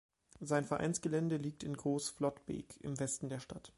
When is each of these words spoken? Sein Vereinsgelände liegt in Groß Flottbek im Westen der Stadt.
Sein 0.39 0.65
Vereinsgelände 0.65 1.37
liegt 1.37 1.61
in 1.63 1.77
Groß 1.77 2.09
Flottbek 2.09 2.75
im 2.81 2.99
Westen 2.99 3.29
der 3.29 3.37
Stadt. 3.37 3.69